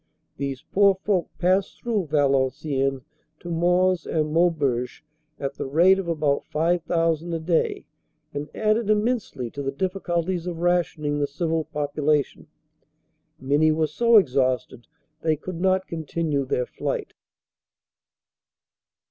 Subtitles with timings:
[0.35, 3.03] These poor folk passed through Valenciennes
[3.39, 5.03] to Mons and Mau beuge
[5.39, 7.85] at the rate of about 5,000 a day
[8.33, 12.47] and added immensely to the difficulties of rationing the civil population.
[13.39, 14.87] Many were so exhausted
[15.21, 17.13] they could not continue their flight.